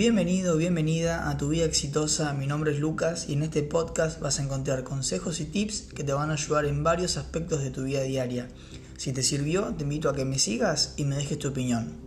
Bienvenido, 0.00 0.56
bienvenida 0.56 1.28
a 1.28 1.36
tu 1.36 1.50
vida 1.50 1.66
exitosa. 1.66 2.32
Mi 2.32 2.46
nombre 2.46 2.72
es 2.72 2.78
Lucas 2.78 3.28
y 3.28 3.34
en 3.34 3.42
este 3.42 3.62
podcast 3.62 4.18
vas 4.18 4.38
a 4.38 4.42
encontrar 4.42 4.82
consejos 4.82 5.40
y 5.40 5.44
tips 5.44 5.92
que 5.94 6.04
te 6.04 6.14
van 6.14 6.30
a 6.30 6.32
ayudar 6.32 6.64
en 6.64 6.82
varios 6.82 7.18
aspectos 7.18 7.62
de 7.62 7.70
tu 7.70 7.82
vida 7.82 8.00
diaria. 8.00 8.48
Si 8.96 9.12
te 9.12 9.22
sirvió, 9.22 9.74
te 9.74 9.82
invito 9.82 10.08
a 10.08 10.14
que 10.14 10.24
me 10.24 10.38
sigas 10.38 10.94
y 10.96 11.04
me 11.04 11.16
dejes 11.16 11.38
tu 11.38 11.48
opinión. 11.48 11.98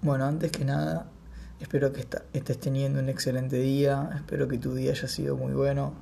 Bueno, 0.00 0.26
antes 0.26 0.52
que 0.52 0.64
nada, 0.64 1.10
espero 1.58 1.92
que 1.92 2.06
estés 2.32 2.60
teniendo 2.60 3.00
un 3.00 3.08
excelente 3.08 3.58
día, 3.58 4.08
espero 4.14 4.46
que 4.46 4.58
tu 4.58 4.76
día 4.76 4.92
haya 4.92 5.08
sido 5.08 5.36
muy 5.36 5.52
bueno, 5.52 5.94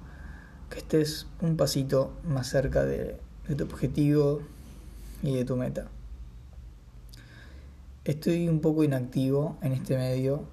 que 0.68 0.80
estés 0.80 1.26
un 1.40 1.56
pasito 1.56 2.12
más 2.22 2.50
cerca 2.50 2.84
de, 2.84 3.18
de 3.48 3.54
tu 3.54 3.64
objetivo 3.64 4.42
y 5.22 5.36
de 5.36 5.46
tu 5.46 5.56
meta. 5.56 5.88
Estoy 8.06 8.48
un 8.48 8.60
poco 8.60 8.84
inactivo 8.84 9.58
en 9.62 9.72
este 9.72 9.96
medio 9.96 10.44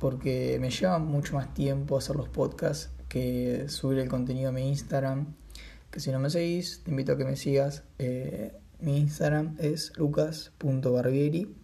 porque 0.00 0.58
me 0.60 0.70
lleva 0.70 0.98
mucho 0.98 1.36
más 1.36 1.54
tiempo 1.54 1.96
hacer 1.96 2.16
los 2.16 2.28
podcasts 2.28 2.90
que 3.08 3.68
subir 3.68 4.00
el 4.00 4.08
contenido 4.08 4.48
a 4.48 4.52
mi 4.52 4.66
Instagram. 4.66 5.36
Que 5.92 6.00
si 6.00 6.10
no 6.10 6.18
me 6.18 6.30
seguís, 6.30 6.82
te 6.82 6.90
invito 6.90 7.12
a 7.12 7.16
que 7.16 7.24
me 7.24 7.36
sigas. 7.36 7.84
Eh, 8.00 8.56
mi 8.80 8.98
Instagram 8.98 9.54
es 9.60 9.96
lucas.barbieri. 9.96 11.54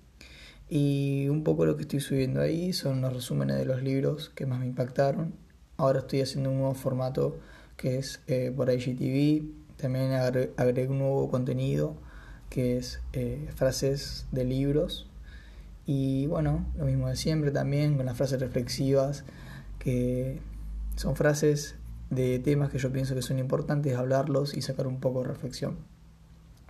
Y 0.68 1.26
un 1.28 1.42
poco 1.42 1.66
lo 1.66 1.74
que 1.74 1.82
estoy 1.82 1.98
subiendo 1.98 2.40
ahí 2.40 2.72
son 2.72 3.00
los 3.00 3.12
resúmenes 3.12 3.56
de 3.56 3.64
los 3.64 3.82
libros 3.82 4.30
que 4.36 4.46
más 4.46 4.60
me 4.60 4.66
impactaron. 4.66 5.34
Ahora 5.76 5.98
estoy 5.98 6.20
haciendo 6.20 6.50
un 6.50 6.58
nuevo 6.58 6.74
formato 6.74 7.36
que 7.76 7.98
es 7.98 8.20
eh, 8.28 8.52
por 8.56 8.70
IGTV. 8.70 9.42
También 9.76 10.12
agregué 10.12 10.86
un 10.86 10.98
nuevo 10.98 11.28
contenido 11.28 11.96
que 12.48 12.76
es 12.76 13.00
eh, 13.12 13.48
frases 13.56 14.26
de 14.30 14.44
libros 14.44 15.08
y 15.86 16.26
bueno, 16.26 16.66
lo 16.76 16.84
mismo 16.84 17.08
de 17.08 17.16
siempre 17.16 17.50
también, 17.50 17.96
con 17.96 18.06
las 18.06 18.16
frases 18.16 18.40
reflexivas, 18.40 19.24
que 19.78 20.40
son 20.96 21.16
frases 21.16 21.76
de 22.10 22.38
temas 22.38 22.70
que 22.70 22.78
yo 22.78 22.92
pienso 22.92 23.14
que 23.14 23.22
son 23.22 23.38
importantes 23.38 23.96
hablarlos 23.96 24.54
y 24.54 24.62
sacar 24.62 24.86
un 24.86 25.00
poco 25.00 25.22
de 25.22 25.28
reflexión. 25.28 25.78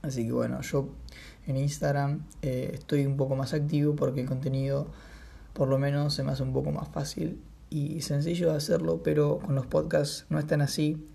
Así 0.00 0.26
que 0.26 0.32
bueno, 0.32 0.60
yo 0.62 0.88
en 1.46 1.56
Instagram 1.56 2.24
eh, 2.42 2.70
estoy 2.74 3.06
un 3.06 3.16
poco 3.16 3.36
más 3.36 3.52
activo 3.52 3.94
porque 3.94 4.20
el 4.20 4.28
contenido 4.28 4.88
por 5.52 5.68
lo 5.68 5.78
menos 5.78 6.14
se 6.14 6.22
me 6.22 6.32
hace 6.32 6.42
un 6.42 6.52
poco 6.52 6.70
más 6.72 6.88
fácil 6.88 7.40
y 7.70 8.00
sencillo 8.02 8.50
de 8.50 8.56
hacerlo, 8.56 9.02
pero 9.02 9.38
con 9.38 9.54
los 9.54 9.66
podcasts 9.66 10.26
no 10.28 10.38
es 10.38 10.46
tan 10.46 10.60
así 10.60 11.06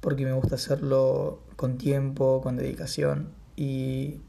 porque 0.00 0.24
me 0.24 0.32
gusta 0.32 0.54
hacerlo 0.56 1.42
con 1.56 1.78
tiempo, 1.78 2.40
con 2.42 2.56
dedicación 2.56 3.30
y, 3.56 4.20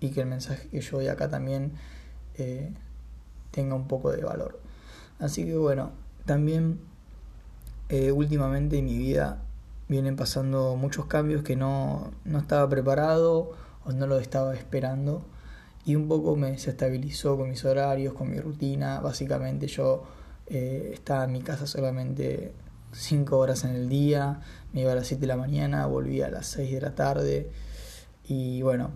y 0.00 0.10
que 0.10 0.20
el 0.22 0.26
mensaje 0.26 0.68
que 0.68 0.80
yo 0.80 0.98
doy 0.98 1.08
acá 1.08 1.28
también 1.28 1.72
tenga 3.50 3.74
un 3.74 3.88
poco 3.88 4.10
de 4.12 4.22
valor. 4.22 4.60
Así 5.18 5.44
que 5.44 5.56
bueno, 5.56 5.90
también 6.24 6.80
eh, 7.88 8.12
últimamente 8.12 8.78
en 8.78 8.86
mi 8.86 8.96
vida 8.96 9.42
vienen 9.88 10.16
pasando 10.16 10.76
muchos 10.76 11.06
cambios 11.06 11.42
que 11.42 11.56
no, 11.56 12.12
no 12.24 12.38
estaba 12.38 12.68
preparado 12.68 13.52
o 13.84 13.92
no 13.92 14.06
lo 14.06 14.18
estaba 14.18 14.54
esperando 14.54 15.24
y 15.84 15.96
un 15.96 16.08
poco 16.08 16.36
me 16.36 16.56
se 16.58 16.70
estabilizó 16.70 17.36
con 17.36 17.50
mis 17.50 17.64
horarios, 17.64 18.14
con 18.14 18.30
mi 18.30 18.38
rutina. 18.38 19.00
Básicamente 19.00 19.66
yo 19.66 20.04
eh, 20.46 20.90
estaba 20.94 21.24
en 21.24 21.32
mi 21.32 21.40
casa 21.42 21.66
solamente 21.66 22.52
5 22.92 23.38
horas 23.38 23.64
en 23.64 23.70
el 23.70 23.88
día, 23.88 24.40
me 24.72 24.82
iba 24.82 24.92
a 24.92 24.94
las 24.94 25.06
7 25.06 25.20
de 25.20 25.26
la 25.26 25.36
mañana, 25.36 25.86
volvía 25.86 26.26
a 26.26 26.30
las 26.30 26.46
6 26.46 26.72
de 26.72 26.80
la 26.80 26.94
tarde 26.94 27.50
y 28.28 28.62
bueno, 28.62 28.90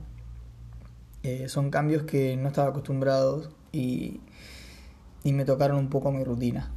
eh, 1.24 1.48
son 1.48 1.70
cambios 1.70 2.02
que 2.02 2.36
no 2.36 2.48
estaba 2.48 2.68
acostumbrado 2.68 3.50
y, 3.72 4.20
y 5.24 5.32
me 5.32 5.46
tocaron 5.46 5.78
un 5.78 5.88
poco 5.88 6.12
mi 6.12 6.22
rutina. 6.22 6.70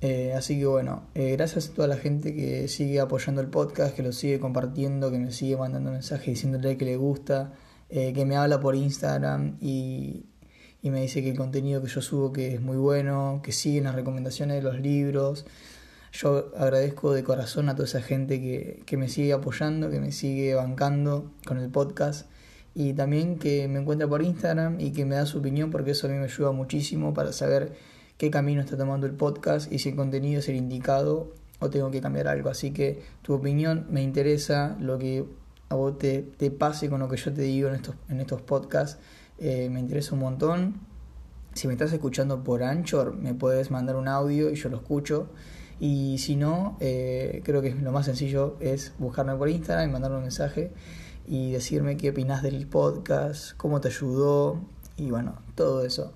Eh, 0.00 0.34
así 0.34 0.56
que 0.56 0.66
bueno, 0.66 1.08
eh, 1.16 1.32
gracias 1.32 1.70
a 1.70 1.74
toda 1.74 1.88
la 1.88 1.96
gente 1.96 2.32
que 2.32 2.68
sigue 2.68 3.00
apoyando 3.00 3.40
el 3.40 3.48
podcast, 3.48 3.96
que 3.96 4.04
lo 4.04 4.12
sigue 4.12 4.38
compartiendo, 4.38 5.10
que 5.10 5.18
me 5.18 5.32
sigue 5.32 5.56
mandando 5.56 5.90
mensajes 5.90 6.26
diciéndole 6.26 6.76
que 6.76 6.84
le 6.84 6.96
gusta, 6.96 7.54
que 7.88 8.24
me 8.24 8.36
habla 8.36 8.60
por 8.60 8.76
Instagram 8.76 9.58
y, 9.60 10.26
y, 10.82 10.90
me 10.90 11.00
dice 11.00 11.22
que 11.22 11.30
el 11.30 11.36
contenido 11.36 11.82
que 11.82 11.88
yo 11.88 12.02
subo 12.02 12.32
que 12.32 12.54
es 12.54 12.60
muy 12.60 12.76
bueno, 12.76 13.40
que 13.42 13.52
siguen 13.52 13.84
las 13.84 13.94
recomendaciones 13.96 14.56
de 14.56 14.62
los 14.62 14.78
libros. 14.80 15.44
Yo 16.12 16.52
agradezco 16.56 17.12
de 17.12 17.24
corazón 17.24 17.68
a 17.68 17.74
toda 17.74 17.86
esa 17.86 18.00
gente 18.00 18.40
que, 18.40 18.82
que 18.86 18.96
me 18.96 19.08
sigue 19.08 19.32
apoyando, 19.32 19.90
que 19.90 20.00
me 20.00 20.12
sigue 20.12 20.54
bancando 20.54 21.32
con 21.44 21.58
el 21.58 21.68
podcast 21.68 22.28
y 22.78 22.92
también 22.92 23.38
que 23.38 23.68
me 23.68 23.80
encuentra 23.80 24.06
por 24.06 24.22
Instagram 24.22 24.78
y 24.80 24.90
que 24.92 25.06
me 25.06 25.14
da 25.14 25.24
su 25.24 25.38
opinión 25.38 25.70
porque 25.70 25.92
eso 25.92 26.08
a 26.08 26.10
mí 26.10 26.18
me 26.18 26.24
ayuda 26.24 26.52
muchísimo 26.52 27.14
para 27.14 27.32
saber 27.32 27.72
qué 28.18 28.30
camino 28.30 28.60
está 28.60 28.76
tomando 28.76 29.06
el 29.06 29.14
podcast 29.14 29.72
y 29.72 29.78
si 29.78 29.88
el 29.88 29.96
contenido 29.96 30.40
es 30.40 30.48
el 30.50 30.56
indicado 30.56 31.32
o 31.58 31.70
tengo 31.70 31.90
que 31.90 32.02
cambiar 32.02 32.28
algo. 32.28 32.50
Así 32.50 32.72
que 32.72 33.00
tu 33.22 33.32
opinión 33.32 33.86
me 33.88 34.02
interesa, 34.02 34.76
lo 34.78 34.98
que 34.98 35.24
a 35.70 35.74
vos 35.74 35.96
te, 35.96 36.20
te 36.20 36.50
pase 36.50 36.90
con 36.90 37.00
lo 37.00 37.08
que 37.08 37.16
yo 37.16 37.32
te 37.32 37.40
digo 37.40 37.70
en 37.70 37.76
estos, 37.76 37.94
en 38.10 38.20
estos 38.20 38.42
podcasts, 38.42 38.98
eh, 39.38 39.70
me 39.70 39.80
interesa 39.80 40.14
un 40.14 40.20
montón. 40.20 40.74
Si 41.54 41.68
me 41.68 41.72
estás 41.72 41.94
escuchando 41.94 42.44
por 42.44 42.62
Anchor, 42.62 43.16
me 43.16 43.32
puedes 43.32 43.70
mandar 43.70 43.96
un 43.96 44.06
audio 44.06 44.50
y 44.50 44.54
yo 44.56 44.68
lo 44.68 44.76
escucho. 44.76 45.30
Y 45.80 46.18
si 46.18 46.36
no, 46.36 46.76
eh, 46.80 47.40
creo 47.42 47.62
que 47.62 47.74
lo 47.74 47.90
más 47.90 48.04
sencillo 48.04 48.58
es 48.60 48.92
buscarme 48.98 49.34
por 49.34 49.48
Instagram 49.48 49.88
y 49.88 49.92
mandarme 49.92 50.18
un 50.18 50.24
mensaje 50.24 50.72
y 51.26 51.52
decirme 51.52 51.96
qué 51.96 52.10
opinas 52.10 52.42
del 52.42 52.66
podcast, 52.66 53.56
cómo 53.56 53.80
te 53.80 53.88
ayudó 53.88 54.60
y 54.96 55.10
bueno, 55.10 55.36
todo 55.54 55.84
eso. 55.84 56.12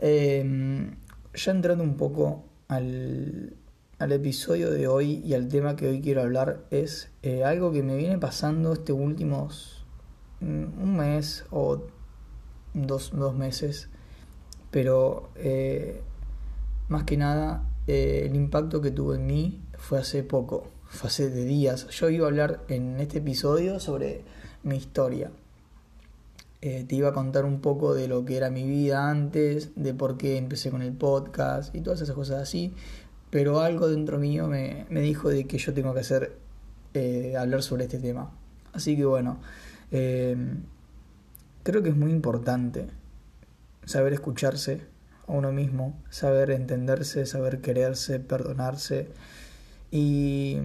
Em, 0.00 0.96
ya 1.34 1.52
entrando 1.52 1.84
un 1.84 1.96
poco 1.96 2.44
al, 2.68 3.54
al, 3.98 4.12
episodio 4.12 4.70
de 4.70 4.88
hoy 4.88 5.22
y 5.24 5.34
al 5.34 5.48
tema 5.48 5.76
que 5.76 5.88
hoy 5.88 6.00
quiero 6.00 6.22
hablar 6.22 6.64
es 6.70 7.10
eh, 7.22 7.44
algo 7.44 7.72
que 7.72 7.82
me 7.82 7.96
viene 7.96 8.18
pasando 8.18 8.72
este 8.72 8.92
últimos 8.92 9.84
mm, 10.40 10.82
un 10.82 10.96
mes 10.96 11.44
o 11.50 11.82
dos, 12.72 13.10
dos 13.14 13.34
meses, 13.34 13.88
pero 14.70 15.30
eh, 15.36 16.02
más 16.88 17.04
que 17.04 17.16
nada 17.16 17.68
eh, 17.86 18.22
el 18.26 18.36
impacto 18.36 18.80
que 18.80 18.90
tuvo 18.90 19.14
en 19.14 19.26
mí 19.26 19.60
fue 19.76 19.98
hace 19.98 20.22
poco 20.22 20.68
fue 20.90 21.08
hace 21.08 21.30
de 21.30 21.44
días. 21.44 21.88
Yo 21.88 22.10
iba 22.10 22.26
a 22.26 22.28
hablar 22.28 22.60
en 22.68 22.98
este 23.00 23.18
episodio 23.18 23.78
sobre 23.78 24.22
mi 24.64 24.76
historia. 24.76 25.30
Eh, 26.62 26.84
te 26.86 26.96
iba 26.96 27.08
a 27.08 27.12
contar 27.12 27.44
un 27.44 27.60
poco 27.60 27.94
de 27.94 28.08
lo 28.08 28.24
que 28.24 28.36
era 28.36 28.50
mi 28.50 28.64
vida 28.64 29.08
antes, 29.08 29.70
de 29.76 29.94
por 29.94 30.18
qué 30.18 30.36
empecé 30.36 30.70
con 30.70 30.82
el 30.82 30.92
podcast 30.92 31.74
y 31.74 31.80
todas 31.80 32.02
esas 32.02 32.14
cosas 32.14 32.42
así. 32.42 32.74
Pero 33.30 33.60
algo 33.60 33.88
dentro 33.88 34.18
mío 34.18 34.48
me, 34.48 34.84
dijo 34.90 35.30
de 35.30 35.46
que 35.46 35.58
yo 35.58 35.72
tengo 35.72 35.94
que 35.94 36.00
hacer 36.00 36.36
eh, 36.92 37.36
hablar 37.38 37.62
sobre 37.62 37.84
este 37.84 37.98
tema. 37.98 38.32
Así 38.72 38.96
que 38.96 39.04
bueno, 39.04 39.40
eh, 39.92 40.36
creo 41.62 41.82
que 41.84 41.90
es 41.90 41.96
muy 41.96 42.10
importante 42.10 42.88
saber 43.84 44.12
escucharse 44.12 44.82
a 45.28 45.32
uno 45.32 45.52
mismo, 45.52 45.94
saber 46.10 46.50
entenderse, 46.50 47.26
saber 47.26 47.60
quererse, 47.60 48.18
perdonarse 48.18 49.08
y 49.90 50.58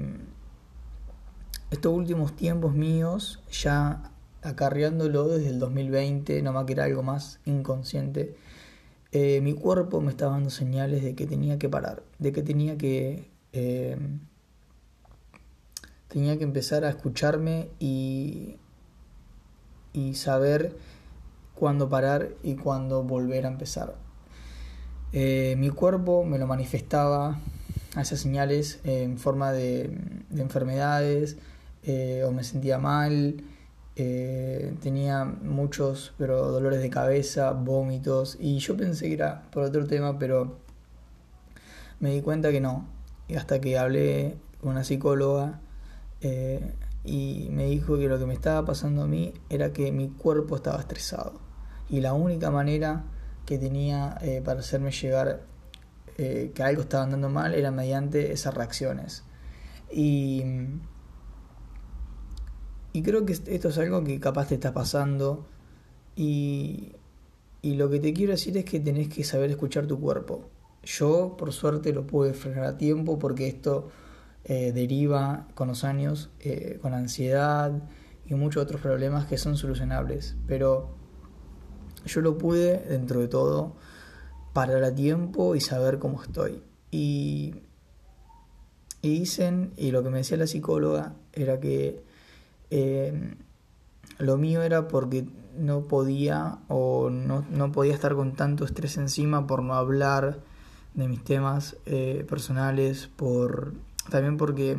estos 1.72 1.94
últimos 1.94 2.36
tiempos 2.36 2.74
míos, 2.74 3.44
ya 3.52 4.12
acarreándolo 4.41 5.28
desde 5.28 5.50
el 5.50 5.59
2020, 5.59 6.41
más 6.44 6.66
que 6.66 6.74
era 6.74 6.84
algo 6.84 7.03
más 7.03 7.40
inconsciente, 7.46 8.35
eh, 9.12 9.41
mi 9.41 9.53
cuerpo 9.53 10.02
me 10.02 10.12
estaba 10.12 10.34
dando 10.34 10.50
señales 10.50 11.03
de 11.03 11.16
que 11.16 11.25
tenía 11.25 11.58
que 11.58 11.69
parar, 11.69 12.03
de 12.19 12.31
que 12.31 12.44
tenía 12.44 12.78
que... 12.78 13.30
Eh, 13.53 13.97
tenía 16.08 16.38
que 16.38 16.46
empezar 16.46 16.85
a 16.85 16.90
escucharme 16.90 17.67
y, 17.78 18.55
y 19.91 20.14
saber 20.14 20.78
cuándo 21.55 21.90
parar 21.90 22.29
y 22.44 22.55
cuándo 22.55 23.03
volver 23.03 23.46
a 23.46 23.49
empezar. 23.49 23.96
Eh, 25.11 25.55
mi 25.58 25.70
cuerpo 25.70 26.23
me 26.23 26.38
lo 26.38 26.47
manifestaba 26.47 27.40
a 27.96 28.02
esas 28.02 28.20
señales 28.20 28.80
en 28.84 29.18
forma 29.18 29.52
de, 29.53 29.97
enfermedades, 30.36 31.38
eh, 31.84 32.24
o 32.26 32.32
me 32.32 32.44
sentía 32.44 32.78
mal, 32.78 33.38
eh, 33.96 34.76
tenía 34.82 35.24
muchos 35.24 36.14
pero 36.18 36.52
dolores 36.52 36.82
de 36.82 36.90
cabeza, 36.90 37.52
vómitos, 37.52 38.38
y 38.40 38.59
yo 38.59 38.76
pensé 38.76 39.08
que 39.08 39.14
era 39.14 39.44
por 39.52 39.64
otro 39.64 39.88
tema, 39.88 40.20
pero 40.20 40.59
me 42.00 42.12
di 42.12 42.22
cuenta 42.22 42.52
que 42.52 42.59
no, 42.59 42.86
y 43.30 43.36
hasta 43.36 43.62
que 43.62 43.78
hablé 43.78 44.38
con 44.59 44.72
una 44.72 44.84
psicóloga 44.84 45.62
eh, 46.22 46.74
y 47.06 47.47
me 47.52 47.66
dijo 47.68 47.97
que 47.97 48.08
lo 48.08 48.20
que 48.20 48.26
me 48.26 48.34
estaba 48.34 48.66
pasando 48.66 49.03
a 49.03 49.08
mí 49.08 49.34
era 49.50 49.72
que 49.72 49.92
mi 49.94 50.09
cuerpo 50.09 50.58
estaba 50.58 50.80
estresado, 50.80 51.40
y 51.90 52.02
la 52.02 52.14
única 52.14 52.52
manera 52.52 53.06
que 53.46 53.58
tenía 53.58 54.18
para 54.44 54.59
hacerme 54.59 54.92
llegar 54.92 55.44
eh, 56.17 56.52
que 56.53 56.64
algo 56.64 56.82
estaba 56.82 57.03
andando 57.03 57.29
mal 57.29 57.53
era 57.53 57.72
mediante 57.72 58.32
esas 58.32 58.53
reacciones. 58.53 59.23
Y, 59.91 60.44
y 62.94 63.03
creo 63.03 63.26
que 63.26 63.34
esto 63.34 63.70
es 63.70 63.78
algo 63.78 64.03
que 64.03 64.20
capaz 64.20 64.47
te 64.50 64.56
está 64.56 64.73
pasando 64.73 65.47
Y, 66.16 66.94
y 67.62 67.76
lo 67.76 67.90
que 67.90 68.00
te 68.00 68.14
quiero 68.14 68.32
decir 68.32 68.58
es 68.58 68.66
que 68.66 68.79
tenés 68.79 69.09
que 69.09 69.23
saber 69.23 69.52
escuchar 69.52 69.88
tu 69.88 70.00
cuerpo. 70.00 70.50
Yo, 70.84 71.35
por 71.38 71.52
suerte, 71.52 71.94
lo 71.94 72.06
pude 72.08 72.34
frenar 72.34 72.66
a 72.66 72.78
tiempo 72.78 73.20
porque 73.20 73.47
esto 73.47 73.90
eh, 74.46 74.72
deriva 74.72 75.47
con 75.56 75.68
los 75.68 75.84
años, 75.84 76.29
eh, 76.40 76.79
con 76.82 76.94
ansiedad 76.94 77.72
y 78.28 78.35
muchos 78.35 78.64
otros 78.64 78.82
problemas 78.82 79.26
que 79.26 79.38
son 79.38 79.58
solucionables. 79.58 80.35
Pero 80.47 80.96
yo 82.06 82.22
lo 82.22 82.38
pude, 82.38 82.79
dentro 82.88 83.20
de 83.20 83.28
todo, 83.28 83.76
parar 84.55 84.85
a 84.85 84.96
tiempo 84.96 85.53
y 85.55 85.59
saber 85.59 85.99
cómo 85.99 86.23
estoy. 86.23 86.63
Y, 86.90 87.55
y 89.02 89.19
dicen, 89.19 89.73
y 89.75 89.91
lo 89.91 90.02
que 90.02 90.09
me 90.09 90.19
decía 90.19 90.37
la 90.37 90.47
psicóloga 90.47 91.13
era 91.34 91.59
que 91.59 92.02
eh, 92.69 93.35
lo 94.17 94.37
mío 94.37 94.63
era 94.63 94.87
porque 94.87 95.28
no 95.57 95.81
podía 95.81 96.59
o 96.69 97.09
no, 97.09 97.46
no, 97.52 97.73
podía 97.73 97.93
estar 97.93 98.16
con 98.16 98.31
tanto 98.31 98.63
estrés 98.63 98.96
encima 98.96 99.46
por 99.46 99.61
no 99.61 99.73
hablar 99.73 100.40
de 100.93 101.09
mis 101.09 101.22
temas 101.22 101.75
personales, 102.28 103.09
por 103.17 103.73
también 104.09 104.37
porque 104.37 104.78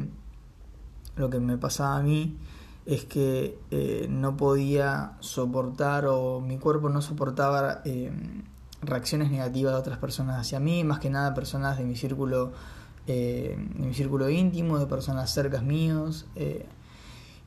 lo 1.17 1.29
que 1.29 1.39
me 1.39 1.59
pasaba 1.59 1.99
a 1.99 2.03
mí 2.03 2.39
es 2.87 3.05
que 3.05 3.59
eh, 3.73 4.07
no 4.09 4.37
podía 4.37 5.17
soportar 5.21 6.07
o 6.07 6.41
mi 6.41 6.57
cuerpo 6.57 6.89
no 6.89 7.03
soportaba 7.03 7.83
eh, 7.85 8.13
reacciones 8.83 9.31
negativas 9.31 9.73
de 9.73 9.79
otras 9.79 9.99
personas 9.99 10.41
hacia 10.41 10.61
mí, 10.61 10.85
más 10.85 10.99
que 10.99 11.11
nada 11.11 11.35
personas 11.35 11.79
de 11.79 11.85
mi 11.85 11.97
círculo, 11.97 12.53
eh, 13.07 13.57
de 13.75 13.87
mi 13.87 13.95
círculo 13.95 14.29
íntimo, 14.31 14.79
de 14.79 14.87
personas 14.87 15.33
cercas 15.33 15.63
míos. 15.63 16.27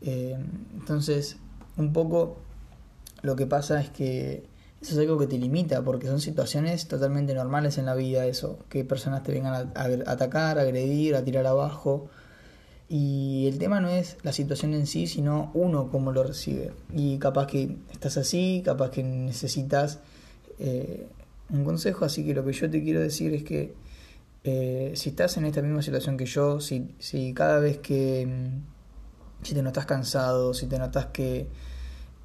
entonces, 0.02 1.38
un 1.78 1.94
poco 1.94 2.38
lo 3.22 3.36
que 3.36 3.46
pasa 3.46 3.82
es 3.82 3.90
que 3.90 4.44
eso 4.82 4.94
es 4.94 5.00
algo 5.00 5.18
que 5.18 5.28
te 5.28 5.38
limita, 5.38 5.84
porque 5.84 6.08
son 6.08 6.22
situaciones 6.22 6.88
totalmente 6.88 7.34
normales 7.34 7.78
en 7.78 7.86
la 7.86 7.96
vida, 7.96 8.26
eso, 8.26 8.60
que 8.70 8.86
personas 8.86 9.24
te 9.24 9.34
vengan 9.34 9.72
a, 9.76 9.84
atacar, 10.10 10.58
a 10.58 10.62
agredir, 10.62 11.16
a 11.16 11.24
tirar 11.24 11.46
abajo. 11.46 12.08
Y 12.88 13.48
el 13.48 13.60
tema 13.60 13.82
no 13.82 13.90
es 13.90 14.18
la 14.24 14.32
situación 14.32 14.74
en 14.74 14.88
sí, 14.88 15.06
sino 15.06 15.52
uno 15.54 15.90
cómo 15.92 16.12
lo 16.14 16.24
recibe. 16.24 16.72
Y 16.94 17.20
capaz 17.20 17.48
que 17.48 17.78
estás 17.92 18.16
así, 18.18 18.62
capaz 18.64 18.90
que 18.90 19.04
necesitas 19.04 20.00
eh, 20.60 21.10
un 21.50 21.64
consejo, 21.64 22.06
así 22.06 22.26
que 22.26 22.34
lo 22.34 22.46
que 22.46 22.54
yo 22.54 22.70
te 22.70 22.84
quiero 22.84 23.00
decir 23.00 23.34
es 23.34 23.44
que 23.44 23.74
eh, 24.44 24.94
si 24.96 25.10
estás 25.10 25.36
en 25.38 25.46
esta 25.46 25.62
misma 25.62 25.82
situación 25.82 26.16
que 26.16 26.26
yo, 26.26 26.62
si, 26.62 26.96
si 27.00 27.34
cada 27.34 27.60
vez 27.60 27.80
que 27.80 28.26
mm, 28.26 29.44
si 29.44 29.54
te 29.54 29.62
notas 29.62 29.86
cansado, 29.86 30.54
si 30.54 30.68
te 30.68 30.80
notas 30.80 31.08
que 31.08 31.48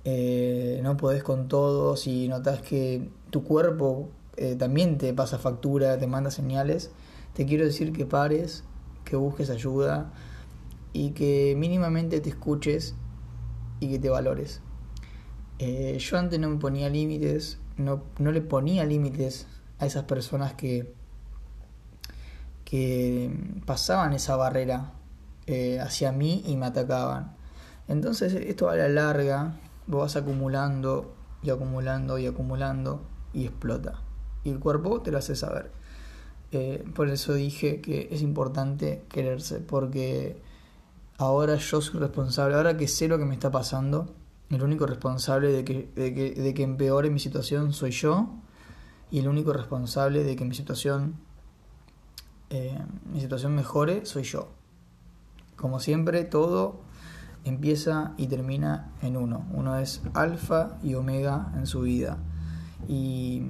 eh, 0.04 0.80
no 0.82 0.96
podés 0.96 1.22
con 1.22 1.48
todo, 1.48 1.96
si 1.96 2.28
notas 2.28 2.60
que 2.60 3.08
tu 3.30 3.42
cuerpo 3.42 4.10
eh, 4.36 4.54
también 4.56 4.98
te 4.98 5.12
pasa 5.14 5.38
factura, 5.38 5.98
te 5.98 6.06
manda 6.06 6.30
señales, 6.30 6.90
te 7.34 7.46
quiero 7.46 7.64
decir 7.64 7.92
que 7.92 8.06
pares, 8.06 8.64
que 9.04 9.16
busques 9.16 9.50
ayuda 9.50 10.12
y 10.92 11.10
que 11.10 11.54
mínimamente 11.58 12.20
te 12.20 12.28
escuches 12.30 12.94
y 13.80 13.90
que 13.90 13.98
te 13.98 14.08
valores. 14.08 14.60
Yo 15.58 16.18
antes 16.18 16.38
no 16.38 16.50
me 16.50 16.58
ponía 16.58 16.90
límites, 16.90 17.58
no, 17.76 18.02
no 18.18 18.32
le 18.32 18.40
ponía 18.40 18.84
límites 18.84 19.46
a 19.78 19.86
esas 19.86 20.04
personas 20.04 20.54
que, 20.54 20.94
que 22.64 23.30
pasaban 23.66 24.12
esa 24.12 24.36
barrera 24.36 24.92
hacia 25.80 26.10
mí 26.10 26.42
y 26.46 26.56
me 26.56 26.66
atacaban. 26.66 27.36
Entonces 27.86 28.32
esto 28.32 28.70
a 28.70 28.76
la 28.76 28.88
larga 28.88 29.56
vos 29.86 30.02
vas 30.02 30.16
acumulando 30.16 31.14
y 31.42 31.50
acumulando 31.50 32.18
y 32.18 32.26
acumulando 32.26 33.02
y 33.32 33.44
explota. 33.44 34.00
Y 34.42 34.50
el 34.50 34.58
cuerpo 34.58 35.00
te 35.02 35.10
lo 35.10 35.18
hace 35.18 35.36
saber. 35.36 35.70
Eh, 36.52 36.84
por 36.94 37.08
eso 37.08 37.34
dije 37.34 37.80
que 37.80 38.08
es 38.10 38.22
importante 38.22 39.04
quererse, 39.08 39.58
porque 39.58 40.40
ahora 41.18 41.56
yo 41.56 41.80
soy 41.80 42.00
responsable, 42.00 42.54
ahora 42.54 42.76
que 42.76 42.86
sé 42.86 43.08
lo 43.08 43.18
que 43.18 43.24
me 43.24 43.34
está 43.34 43.50
pasando, 43.50 44.14
el 44.54 44.62
único 44.62 44.86
responsable 44.86 45.52
de 45.52 45.64
que, 45.64 45.90
de 45.94 46.14
que, 46.14 46.30
de 46.34 46.54
que 46.54 46.62
empeore 46.62 47.10
mi 47.10 47.20
situación 47.20 47.72
soy 47.72 47.90
yo, 47.90 48.28
y 49.10 49.20
el 49.20 49.28
único 49.28 49.52
responsable 49.52 50.24
de 50.24 50.34
que 50.34 50.44
mi 50.44 50.54
situación, 50.54 51.14
eh, 52.50 52.78
mi 53.12 53.20
situación 53.20 53.54
mejore 53.54 54.06
soy 54.06 54.24
yo. 54.24 54.48
Como 55.56 55.78
siempre, 55.78 56.24
todo 56.24 56.80
empieza 57.44 58.14
y 58.16 58.26
termina 58.26 58.90
en 59.02 59.16
uno. 59.16 59.46
Uno 59.52 59.78
es 59.78 60.02
alfa 60.14 60.78
y 60.82 60.94
omega 60.94 61.52
en 61.56 61.66
su 61.66 61.82
vida. 61.82 62.18
Y, 62.88 63.42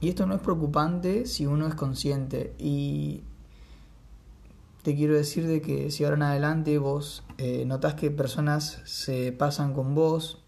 y 0.00 0.08
esto 0.08 0.26
no 0.26 0.34
es 0.34 0.40
preocupante 0.40 1.26
si 1.26 1.46
uno 1.46 1.66
es 1.66 1.74
consciente. 1.74 2.54
Y 2.56 3.24
te 4.82 4.94
quiero 4.94 5.14
decir 5.14 5.46
de 5.46 5.60
que 5.60 5.90
si 5.90 6.04
ahora 6.04 6.16
en 6.16 6.22
adelante 6.22 6.78
vos 6.78 7.22
eh, 7.38 7.64
notas 7.66 7.94
que 7.94 8.10
personas 8.10 8.80
se 8.84 9.32
pasan 9.32 9.74
con 9.74 9.94
vos, 9.94 10.42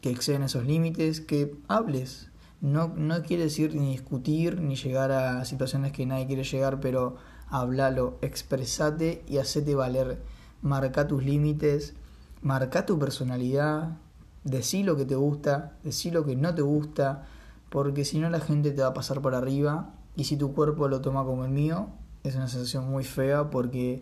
que 0.00 0.10
exceden 0.10 0.42
esos 0.44 0.64
límites, 0.64 1.20
que 1.20 1.56
hables. 1.66 2.30
No, 2.60 2.88
no 2.96 3.22
quiere 3.22 3.44
decir 3.44 3.74
ni 3.74 3.92
discutir 3.92 4.60
ni 4.60 4.76
llegar 4.76 5.12
a 5.12 5.44
situaciones 5.44 5.92
que 5.92 6.06
nadie 6.06 6.26
quiere 6.26 6.44
llegar, 6.44 6.80
pero 6.80 7.16
hablalo, 7.48 8.18
expresate 8.20 9.24
y 9.26 9.38
hacete 9.38 9.74
valer 9.74 10.20
marca 10.60 11.06
tus 11.06 11.24
límites, 11.24 11.94
marca 12.42 12.84
tu 12.84 12.98
personalidad, 12.98 13.96
decí 14.44 14.82
lo 14.82 14.96
que 14.96 15.04
te 15.04 15.14
gusta, 15.14 15.76
decí 15.84 16.10
lo 16.10 16.24
que 16.24 16.36
no 16.36 16.54
te 16.54 16.62
gusta, 16.62 17.26
porque 17.70 18.04
si 18.04 18.18
no 18.18 18.30
la 18.30 18.40
gente 18.40 18.70
te 18.72 18.82
va 18.82 18.88
a 18.88 18.94
pasar 18.94 19.20
por 19.20 19.34
arriba 19.34 19.94
y 20.16 20.24
si 20.24 20.36
tu 20.36 20.52
cuerpo 20.52 20.88
lo 20.88 21.00
toma 21.00 21.24
como 21.24 21.44
el 21.44 21.50
mío, 21.50 21.90
es 22.24 22.34
una 22.34 22.48
sensación 22.48 22.88
muy 22.90 23.04
fea 23.04 23.50
porque 23.50 24.00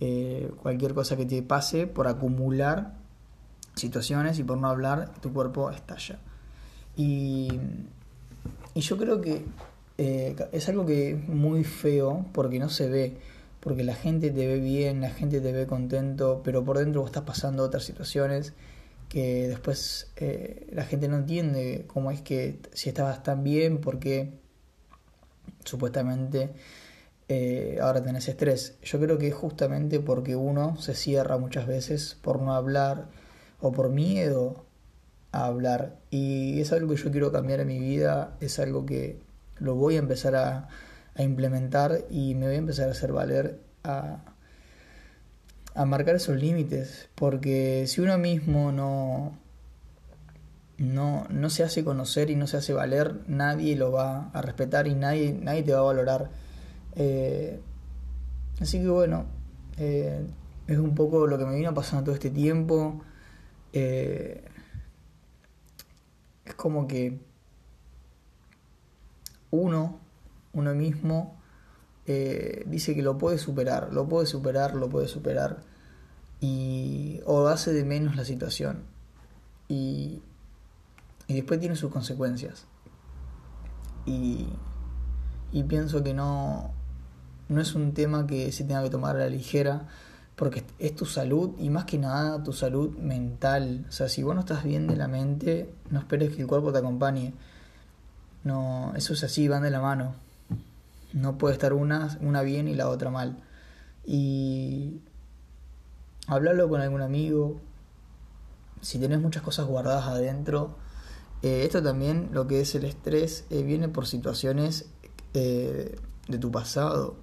eh, 0.00 0.50
cualquier 0.62 0.94
cosa 0.94 1.16
que 1.16 1.26
te 1.26 1.42
pase 1.42 1.86
por 1.86 2.08
acumular 2.08 2.94
situaciones 3.74 4.38
y 4.38 4.44
por 4.44 4.58
no 4.58 4.68
hablar, 4.68 5.12
tu 5.20 5.32
cuerpo 5.32 5.70
estalla. 5.70 6.18
Y, 6.96 7.48
y 8.74 8.80
yo 8.80 8.96
creo 8.96 9.20
que 9.20 9.44
eh, 9.98 10.36
es 10.52 10.68
algo 10.68 10.86
que 10.86 11.10
es 11.10 11.28
muy 11.28 11.64
feo 11.64 12.26
porque 12.32 12.58
no 12.58 12.68
se 12.68 12.88
ve 12.88 13.16
porque 13.66 13.82
la 13.82 13.96
gente 13.96 14.30
te 14.30 14.46
ve 14.46 14.60
bien, 14.60 15.00
la 15.00 15.10
gente 15.10 15.40
te 15.40 15.50
ve 15.50 15.66
contento, 15.66 16.40
pero 16.44 16.64
por 16.64 16.78
dentro 16.78 17.00
vos 17.00 17.08
estás 17.08 17.24
pasando 17.24 17.64
otras 17.64 17.82
situaciones 17.82 18.52
que 19.08 19.48
después 19.48 20.12
eh, 20.14 20.68
la 20.72 20.84
gente 20.84 21.08
no 21.08 21.16
entiende 21.16 21.84
cómo 21.88 22.12
es 22.12 22.20
que 22.20 22.60
si 22.72 22.90
estabas 22.90 23.24
tan 23.24 23.42
bien, 23.42 23.78
porque 23.80 24.30
supuestamente 25.64 26.50
eh, 27.28 27.78
ahora 27.80 28.02
tenés 28.02 28.28
estrés. 28.28 28.78
Yo 28.82 29.00
creo 29.00 29.18
que 29.18 29.28
es 29.28 29.34
justamente 29.34 30.00
porque 30.00 30.36
uno 30.36 30.76
se 30.76 30.94
cierra 30.94 31.38
muchas 31.38 31.66
veces 31.66 32.16
por 32.22 32.40
no 32.40 32.54
hablar 32.54 33.08
o 33.60 33.72
por 33.72 33.90
miedo 33.90 34.66
a 35.32 35.46
hablar. 35.46 35.96
Y 36.10 36.60
es 36.60 36.72
algo 36.72 36.94
que 36.94 37.02
yo 37.02 37.10
quiero 37.10 37.32
cambiar 37.32 37.60
en 37.60 37.68
mi 37.68 37.78
vida, 37.78 38.36
es 38.40 38.58
algo 38.58 38.86
que 38.86 39.20
lo 39.58 39.74
voy 39.74 39.96
a 39.96 39.98
empezar 39.98 40.36
a 40.36 40.68
implementar 41.18 42.04
y 42.10 42.34
me 42.34 42.46
voy 42.46 42.56
a 42.56 42.58
empezar 42.58 42.88
a 42.88 42.92
hacer 42.92 43.12
valer 43.12 43.60
a, 43.84 44.36
a 45.76 45.84
marcar 45.84 46.16
esos 46.16 46.36
límites, 46.36 47.08
porque 47.14 47.84
si 47.86 48.00
uno 48.00 48.16
mismo 48.16 48.72
no, 48.72 49.38
no, 50.78 51.26
no 51.28 51.50
se 51.50 51.64
hace 51.64 51.84
conocer 51.84 52.30
y 52.30 52.36
no 52.36 52.46
se 52.46 52.56
hace 52.56 52.72
valer, 52.72 53.20
nadie 53.26 53.76
lo 53.76 53.92
va 53.92 54.30
a 54.30 54.40
respetar 54.40 54.86
y 54.86 54.94
nadie, 54.94 55.38
nadie 55.38 55.62
te 55.62 55.72
va 55.72 55.80
a 55.80 55.82
valorar. 55.82 56.30
Eh, 56.96 57.60
así 58.60 58.80
que 58.80 58.88
bueno, 58.88 59.26
eh, 59.76 60.26
es 60.66 60.78
un 60.78 60.94
poco 60.94 61.26
lo 61.26 61.38
que 61.38 61.44
me 61.44 61.54
vino 61.56 61.72
pasando 61.74 62.06
todo 62.06 62.14
este 62.14 62.30
tiempo. 62.30 63.02
Eh, 63.72 64.44
es 66.44 66.54
como 66.54 66.88
que 66.88 67.20
uno 69.50 70.00
uno 70.52 70.74
mismo 70.74 71.36
dice 72.06 72.94
que 72.94 73.02
lo 73.02 73.18
puede 73.18 73.36
superar, 73.36 73.92
lo 73.92 74.08
puede 74.08 74.26
superar, 74.26 74.76
lo 74.76 74.88
puede 74.88 75.08
superar, 75.08 75.64
y, 76.40 77.20
o 77.26 77.48
hace 77.48 77.72
de 77.72 77.84
menos 77.84 78.14
la 78.14 78.24
situación. 78.24 78.84
Y, 79.68 80.22
y 81.26 81.34
después 81.34 81.58
tiene 81.58 81.74
sus 81.74 81.90
consecuencias. 81.90 82.66
Y, 84.06 84.46
y 85.50 85.64
pienso 85.64 86.04
que 86.04 86.14
no, 86.14 86.72
no 87.48 87.60
es 87.60 87.74
un 87.74 87.92
tema 87.92 88.26
que 88.26 88.52
se 88.52 88.64
tenga 88.64 88.82
que 88.82 88.90
tomar 88.90 89.16
a 89.16 89.20
la 89.20 89.28
ligera, 89.28 89.88
porque 90.34 90.64
es 90.78 90.94
tu 90.94 91.06
salud 91.06 91.54
y 91.58 91.70
más 91.70 91.84
que 91.86 91.98
nada 91.98 92.42
tu 92.42 92.52
salud 92.52 92.96
mental. 92.98 93.86
O 93.88 93.92
sea, 93.92 94.08
si 94.08 94.22
vos 94.22 94.34
no 94.34 94.40
estás 94.40 94.64
bien 94.64 94.86
de 94.86 94.96
la 94.96 95.08
mente, 95.08 95.72
no 95.90 95.98
esperes 95.98 96.34
que 96.34 96.42
el 96.42 96.46
cuerpo 96.46 96.72
te 96.72 96.78
acompañe. 96.78 97.32
No, 98.44 98.92
eso 98.96 99.14
es 99.14 99.24
así, 99.24 99.48
van 99.48 99.62
de 99.62 99.70
la 99.70 99.80
mano. 99.80 100.14
No 101.12 101.38
puede 101.38 101.54
estar 101.54 101.72
una, 101.72 102.18
una 102.20 102.42
bien 102.42 102.68
y 102.68 102.74
la 102.74 102.88
otra 102.88 103.10
mal. 103.10 103.38
Y 104.04 105.00
hablarlo 106.26 106.68
con 106.68 106.80
algún 106.80 107.02
amigo. 107.02 107.60
Si 108.82 108.98
tenés 108.98 109.20
muchas 109.20 109.42
cosas 109.42 109.66
guardadas 109.66 110.06
adentro, 110.06 110.76
Eh, 111.42 111.64
esto 111.64 111.82
también, 111.82 112.30
lo 112.32 112.46
que 112.46 112.60
es 112.62 112.74
el 112.74 112.84
estrés, 112.84 113.44
eh, 113.50 113.62
viene 113.62 113.88
por 113.88 114.06
situaciones 114.06 114.86
eh, 115.34 115.94
de 116.28 116.38
tu 116.38 116.50
pasado 116.50 117.14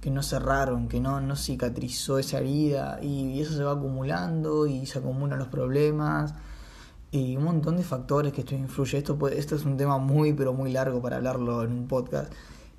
que 0.00 0.10
no 0.10 0.22
cerraron, 0.22 0.88
que 0.88 1.00
no, 1.00 1.20
no 1.20 1.36
cicatrizó 1.36 2.18
esa 2.18 2.38
herida 2.38 2.98
y, 3.02 3.40
eso 3.40 3.54
se 3.54 3.64
va 3.64 3.72
acumulando 3.72 4.66
y 4.66 4.86
se 4.86 4.98
acumulan 4.98 5.38
los 5.38 5.48
problemas 5.48 6.34
y 7.10 7.36
un 7.36 7.44
montón 7.44 7.76
de 7.76 7.82
factores 7.82 8.32
que 8.32 8.42
esto 8.42 8.54
influye. 8.54 8.98
Esto, 8.98 9.16
puede, 9.16 9.38
esto 9.38 9.56
es 9.56 9.64
un 9.64 9.76
tema 9.76 9.98
muy, 9.98 10.32
pero 10.32 10.52
muy 10.52 10.72
largo 10.72 11.00
para 11.00 11.16
hablarlo 11.16 11.62
en 11.62 11.72
un 11.72 11.88
podcast. 11.88 12.32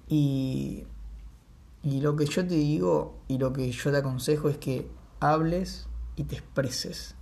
Y, 0.08 0.86
y 1.84 2.02
lo 2.02 2.16
que 2.16 2.26
yo 2.26 2.46
te 2.48 2.56
digo 2.56 3.16
y 3.28 3.38
lo 3.38 3.54
que 3.54 3.72
yo 3.72 3.92
te 3.92 3.98
aconsejo 3.98 4.50
es 4.50 4.58
que 4.58 4.90
hables 5.20 5.88
y 6.16 6.24
te 6.26 6.36
expreses. 6.36 7.16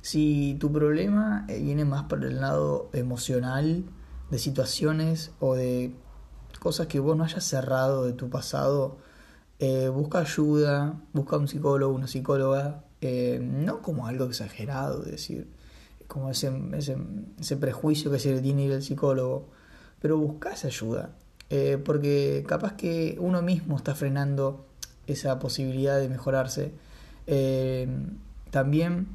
Si 0.00 0.56
tu 0.60 0.70
problema 0.70 1.46
viene 1.48 1.84
más 1.84 2.04
por 2.04 2.24
el 2.24 2.40
lado 2.40 2.90
emocional, 2.92 3.84
de 4.30 4.38
situaciones 4.38 5.32
o 5.40 5.54
de 5.54 5.94
cosas 6.64 6.86
que 6.86 6.98
vos 6.98 7.14
no 7.14 7.24
hayas 7.24 7.44
cerrado 7.44 8.06
de 8.06 8.14
tu 8.14 8.30
pasado, 8.30 8.96
eh, 9.58 9.88
busca 9.88 10.20
ayuda, 10.20 10.98
busca 11.12 11.36
un 11.36 11.46
psicólogo, 11.46 11.94
una 11.94 12.08
psicóloga, 12.08 12.84
eh, 13.02 13.38
no 13.38 13.82
como 13.82 14.06
algo 14.06 14.24
exagerado, 14.24 15.04
es 15.04 15.10
decir, 15.10 15.46
como 16.08 16.30
ese, 16.30 16.50
ese, 16.72 17.56
prejuicio 17.58 18.10
que 18.10 18.18
se 18.18 18.32
le 18.32 18.40
tiene 18.40 18.64
ir 18.64 18.72
al 18.72 18.82
psicólogo, 18.82 19.50
pero 20.00 20.16
busca 20.16 20.54
esa 20.54 20.68
ayuda, 20.68 21.10
porque 21.84 22.44
capaz 22.48 22.72
que 22.76 23.16
uno 23.20 23.42
mismo 23.42 23.76
está 23.76 23.94
frenando 23.94 24.64
esa 25.06 25.38
posibilidad 25.38 25.98
de 26.00 26.08
mejorarse. 26.08 26.72
también 28.50 29.08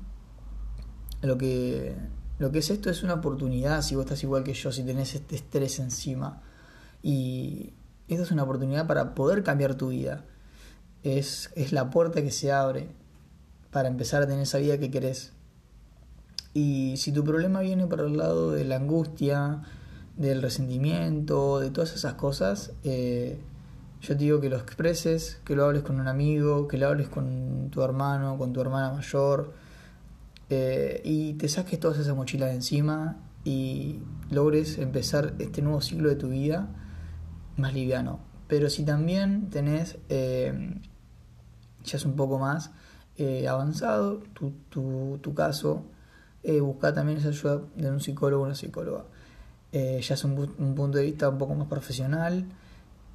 lo 1.24 1.36
que, 1.38 1.96
lo 2.38 2.51
que 2.51 2.60
es 2.60 2.70
esto 2.70 2.91
es 2.91 3.01
una 3.01 3.15
oportunidad, 3.15 3.82
si 3.82 3.96
vos 3.96 4.06
estás 4.06 4.24
igual 4.24 4.44
que 4.44 4.53
yo, 4.53 4.72
si 4.72 4.84
tenés 4.84 5.15
este 5.15 5.36
estrés 5.36 5.79
encima. 5.79 6.44
Y 7.01 7.74
esta 8.08 8.24
es 8.24 8.32
una 8.32 8.44
oportunidad 8.44 8.88
para 8.88 9.15
poder 9.15 9.44
cambiar 9.44 9.75
tu 9.75 9.89
vida. 9.89 10.25
Es, 11.03 11.51
es 11.56 11.72
la 11.72 11.89
puerta 11.89 12.22
que 12.22 12.32
se 12.32 12.51
abre 12.51 12.89
para 13.72 13.88
empezar 13.88 14.24
a 14.24 14.27
tener 14.27 14.41
esa 14.41 14.58
vida 14.58 14.77
que 14.77 14.91
querés. 14.91 15.34
Y 16.53 16.96
si 16.98 17.12
tu 17.12 17.24
problema 17.24 17.62
viene 17.62 17.86
por 17.88 18.01
el 18.01 18.18
lado 18.18 18.51
de 18.51 18.65
la 18.65 18.77
angustia, 18.77 19.62
del 20.18 20.41
resentimiento, 20.41 21.60
de 21.60 21.70
todas 21.70 21.96
esas 21.96 22.15
cosas, 22.15 22.74
eh, 22.84 23.39
yo 24.01 24.18
te 24.18 24.24
digo 24.24 24.41
que 24.41 24.50
lo 24.50 24.58
expreses, 24.58 25.39
que 25.46 25.56
lo 25.56 25.65
hables 25.65 25.84
con 25.84 26.00
un 26.00 26.08
amigo, 26.08 26.68
que 26.68 26.77
lo 26.77 26.88
hables 26.88 27.10
con 27.10 27.70
tu 27.70 27.82
hermano, 27.84 28.38
con 28.38 28.51
tu 28.51 28.62
hermana 28.62 28.91
mayor, 28.91 29.53
eh, 30.50 31.01
y 31.03 31.34
te 31.34 31.48
saques 31.48 31.79
todas 31.79 32.00
esas 32.00 32.15
mochilas 32.15 32.50
de 32.50 32.56
encima 32.56 33.18
y 33.44 34.00
logres 34.32 34.77
empezar 34.79 35.36
este 35.39 35.62
nuevo 35.62 35.82
ciclo 35.82 36.10
de 36.10 36.15
tu 36.15 36.29
vida 36.29 36.68
más 37.59 37.73
liviano. 37.73 38.19
Pero 38.47 38.69
si 38.69 38.83
también 38.83 39.49
tenés, 39.49 39.97
eh, 40.09 40.79
ya 41.83 41.97
es 41.97 42.05
un 42.05 42.15
poco 42.15 42.39
más 42.39 42.71
eh, 43.17 43.47
avanzado 43.47 44.19
tu, 44.33 44.51
tu, 44.69 45.19
tu 45.21 45.33
caso, 45.33 45.85
busca 46.61 46.93
también 46.93 47.19
esa 47.19 47.29
ayuda 47.29 47.61
de 47.75 47.91
un 47.91 47.99
psicólogo 47.99 48.43
o 48.43 48.45
una 48.45 48.55
psicóloga. 48.55 49.03
ya 49.71 50.13
es 50.13 50.23
un, 50.23 50.55
un 50.57 50.73
punto 50.73 50.97
de 50.97 51.03
vista 51.05 51.29
un 51.29 51.37
poco 51.37 51.53
más 51.53 51.67
profesional 51.67 52.45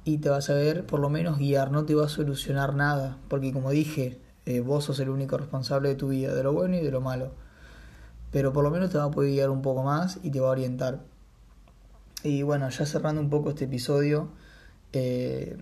y 0.05 0.19
te 0.19 0.29
vas 0.29 0.49
a 0.49 0.53
ver 0.53 0.85
por 0.85 0.99
lo 0.99 1.09
menos 1.09 1.37
guiar, 1.39 1.71
no 1.71 1.83
te 1.83 1.95
va 1.95 2.05
a 2.05 2.09
solucionar 2.09 2.75
nada, 2.75 3.17
porque 3.27 3.51
como 3.51 3.71
dije, 3.71 4.19
eh, 4.45 4.59
vos 4.59 4.85
sos 4.85 4.99
el 4.99 5.09
único 5.09 5.37
responsable 5.37 5.89
de 5.89 5.95
tu 5.95 6.09
vida, 6.09 6.33
de 6.35 6.43
lo 6.43 6.53
bueno 6.53 6.75
y 6.77 6.81
de 6.81 6.91
lo 6.91 7.01
malo. 7.01 7.31
Pero 8.31 8.53
por 8.53 8.63
lo 8.63 8.69
menos 8.69 8.91
te 8.91 8.99
va 8.99 9.05
a 9.05 9.11
poder 9.11 9.31
guiar 9.31 9.49
un 9.49 9.63
poco 9.63 9.83
más 9.83 10.19
y 10.21 10.29
te 10.29 10.39
va 10.39 10.49
a 10.49 10.51
orientar. 10.51 10.99
Y 12.25 12.41
bueno, 12.41 12.67
ya 12.69 12.87
cerrando 12.87 13.21
un 13.21 13.29
poco 13.29 13.51
este 13.51 13.65
episodio, 13.65 14.29
eh, 14.93 15.57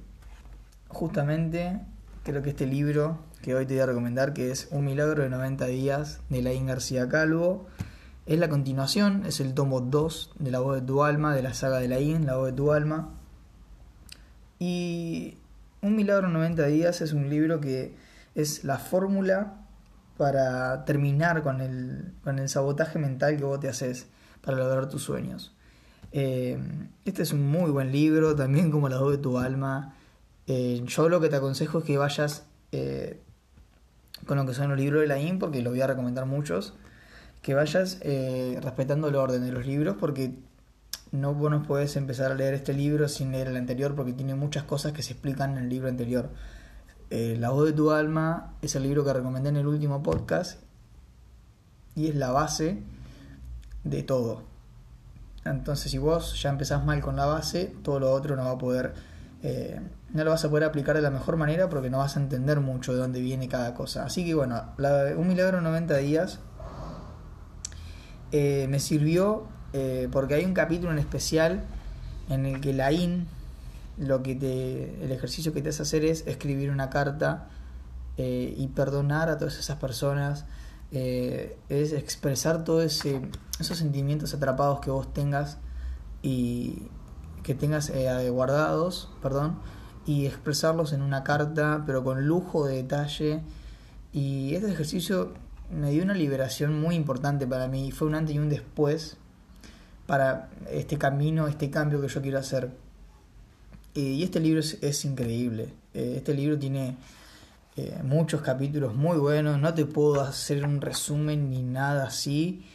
justamente 0.87 1.81
creo 2.23 2.41
que 2.41 2.51
este 2.51 2.65
libro 2.65 3.19
que 3.41 3.53
hoy 3.53 3.65
te 3.65 3.73
voy 3.73 3.83
a 3.83 3.85
recomendar, 3.87 4.31
que 4.31 4.49
es 4.49 4.69
Un 4.71 4.85
milagro 4.85 5.23
de 5.23 5.29
90 5.29 5.65
días 5.65 6.21
de 6.29 6.41
Laín 6.41 6.67
García 6.67 7.09
Calvo, 7.09 7.67
es 8.27 8.39
la 8.39 8.47
continuación, 8.47 9.25
es 9.25 9.41
el 9.41 9.53
tomo 9.53 9.81
2 9.81 10.35
de 10.39 10.51
La 10.51 10.61
voz 10.61 10.79
de 10.79 10.87
tu 10.87 11.03
alma, 11.03 11.35
de 11.35 11.43
la 11.43 11.53
saga 11.53 11.79
de 11.79 11.89
Laín, 11.89 12.25
La 12.25 12.37
voz 12.37 12.45
de 12.45 12.53
tu 12.53 12.71
alma. 12.71 13.09
Y 14.57 15.37
Un 15.81 15.97
milagro 15.97 16.27
de 16.27 16.33
90 16.33 16.65
días 16.67 17.01
es 17.01 17.11
un 17.11 17.29
libro 17.29 17.59
que 17.59 17.93
es 18.35 18.63
la 18.63 18.77
fórmula 18.77 19.65
para 20.15 20.85
terminar 20.85 21.43
con 21.43 21.59
el, 21.59 22.13
con 22.23 22.39
el 22.39 22.47
sabotaje 22.47 22.99
mental 22.99 23.35
que 23.35 23.43
vos 23.43 23.59
te 23.59 23.67
haces 23.67 24.07
para 24.41 24.55
lograr 24.55 24.87
tus 24.87 25.03
sueños. 25.03 25.53
Eh, 26.15 26.59
este 27.05 27.23
es 27.23 27.33
un 27.33 27.49
muy 27.49 27.71
buen 27.71 27.91
libro, 27.91 28.35
también 28.35 28.69
como 28.71 28.87
la 28.87 28.99
voz 28.99 29.13
de 29.13 29.17
tu 29.17 29.39
alma. 29.39 29.95
Eh, 30.45 30.83
yo 30.85 31.09
lo 31.09 31.19
que 31.19 31.27
te 31.27 31.37
aconsejo 31.37 31.79
es 31.79 31.85
que 31.85 31.97
vayas 31.97 32.45
eh, 32.71 33.19
con 34.27 34.37
lo 34.37 34.45
que 34.45 34.53
son 34.53 34.69
los 34.69 34.77
libros 34.77 35.01
de 35.01 35.07
la 35.07 35.19
IN, 35.19 35.39
porque 35.39 35.61
lo 35.63 35.71
voy 35.71 35.81
a 35.81 35.87
recomendar 35.87 36.27
muchos, 36.27 36.75
que 37.41 37.55
vayas 37.55 37.99
respetando 37.99 39.09
el 39.09 39.15
orden 39.15 39.43
de 39.43 39.51
los 39.51 39.65
libros, 39.65 39.97
porque 39.99 40.35
no 41.11 41.33
vos 41.33 41.51
no 41.51 41.63
puedes 41.63 41.95
empezar 41.97 42.31
a 42.31 42.35
leer 42.35 42.53
este 42.53 42.73
libro 42.73 43.09
sin 43.09 43.31
leer 43.31 43.47
el 43.47 43.57
anterior, 43.57 43.95
porque 43.95 44.13
tiene 44.13 44.35
muchas 44.35 44.63
cosas 44.63 44.93
que 44.93 45.01
se 45.01 45.13
explican 45.13 45.57
en 45.57 45.63
el 45.63 45.69
libro 45.69 45.89
anterior. 45.89 46.29
La 47.09 47.49
voz 47.49 47.65
de 47.65 47.73
tu 47.73 47.91
alma 47.91 48.55
es 48.61 48.75
el 48.75 48.83
libro 48.83 49.03
que 49.03 49.13
recomendé 49.13 49.49
en 49.49 49.57
el 49.57 49.67
último 49.67 50.01
podcast 50.01 50.59
y 51.95 52.07
es 52.07 52.15
la 52.15 52.31
base 52.31 52.81
de 53.83 54.03
todo. 54.03 54.52
Entonces, 55.45 55.91
si 55.91 55.97
vos 55.97 56.41
ya 56.41 56.49
empezás 56.49 56.85
mal 56.85 57.01
con 57.01 57.15
la 57.15 57.25
base, 57.25 57.73
todo 57.83 57.99
lo 57.99 58.11
otro 58.11 58.35
no 58.35 58.45
va 58.45 58.51
a 58.51 58.57
poder, 58.57 58.93
eh, 59.41 59.79
no 60.13 60.23
lo 60.23 60.31
vas 60.31 60.45
a 60.45 60.49
poder 60.49 60.63
aplicar 60.63 60.95
de 60.95 61.01
la 61.01 61.09
mejor 61.09 61.35
manera 61.35 61.69
porque 61.69 61.89
no 61.89 61.97
vas 61.97 62.15
a 62.15 62.19
entender 62.19 62.59
mucho 62.59 62.93
de 62.93 62.99
dónde 62.99 63.19
viene 63.19 63.47
cada 63.47 63.73
cosa. 63.73 64.05
Así 64.05 64.25
que 64.25 64.33
bueno, 64.33 64.61
un 65.17 65.27
milagro 65.27 65.57
en 65.57 65.63
90 65.65 65.97
días 65.97 66.39
eh, 68.31 68.67
me 68.69 68.79
sirvió 68.79 69.47
porque 70.11 70.35
hay 70.35 70.45
un 70.45 70.53
capítulo 70.53 70.91
en 70.91 70.99
especial 70.99 71.63
en 72.29 72.45
el 72.45 72.61
que 72.61 72.73
la 72.73 72.91
IN, 72.91 73.27
lo 73.97 74.23
que 74.23 74.35
te, 74.35 75.03
el 75.03 75.11
ejercicio 75.11 75.53
que 75.53 75.61
te 75.61 75.69
hace 75.69 75.83
hacer 75.83 76.05
es 76.05 76.25
escribir 76.27 76.71
una 76.71 76.89
carta 76.89 77.49
eh, 78.17 78.53
y 78.57 78.67
perdonar 78.67 79.29
a 79.29 79.37
todas 79.37 79.57
esas 79.57 79.77
personas, 79.77 80.45
eh, 80.91 81.57
es 81.69 81.93
expresar 81.93 82.63
todos 82.63 83.03
esos 83.63 83.77
sentimientos 83.79 84.33
atrapados 84.33 84.79
que 84.79 84.91
vos 84.91 85.13
tengas 85.13 85.57
y 86.21 86.83
que 87.43 87.55
tengas 87.55 87.89
eh, 87.89 88.29
guardados, 88.29 89.09
perdón, 89.21 89.57
y 90.05 90.25
expresarlos 90.25 90.93
en 90.93 91.01
una 91.01 91.23
carta, 91.23 91.83
pero 91.85 92.03
con 92.03 92.25
lujo 92.25 92.65
de 92.65 92.77
detalle. 92.77 93.41
Y 94.11 94.55
este 94.55 94.71
ejercicio 94.71 95.33
me 95.71 95.91
dio 95.91 96.03
una 96.03 96.13
liberación 96.13 96.79
muy 96.79 96.95
importante 96.95 97.47
para 97.47 97.67
mí, 97.67 97.91
fue 97.91 98.07
un 98.07 98.15
antes 98.15 98.35
y 98.35 98.39
un 98.39 98.49
después 98.49 99.17
para 100.05 100.49
este 100.69 100.97
camino, 100.97 101.47
este 101.47 101.69
cambio 101.69 102.01
que 102.01 102.07
yo 102.07 102.21
quiero 102.21 102.39
hacer. 102.39 102.71
Y 103.93 104.23
este 104.23 104.39
libro 104.39 104.59
es, 104.59 105.05
increíble. 105.05 105.69
Eh, 105.93 106.15
este 106.17 106.33
libro 106.33 106.57
tiene 106.57 106.97
eh, 107.75 107.99
muchos 108.03 108.41
capítulos 108.41 108.95
muy 108.95 109.17
buenos. 109.17 109.59
No 109.59 109.73
te 109.73 109.85
puedo 109.85 110.21
hacer 110.21 110.63
un 110.65 110.81
resumen 110.81 111.49
ni 111.49 111.61
nada 111.61 112.05
así, 112.05 112.65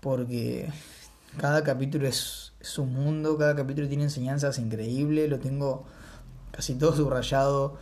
porque 0.00 0.70
cada 1.38 1.64
capítulo 1.64 2.06
es, 2.06 2.52
un 2.78 2.92
mundo, 2.92 3.38
cada 3.38 3.54
capítulo 3.54 3.88
tiene 3.88 4.04
enseñanzas 4.04 4.58
increíbles. 4.58 5.30
Lo 5.30 5.38
tengo 5.38 5.84
casi 6.50 6.74
todo 6.74 6.94
subrayado. 6.94 7.78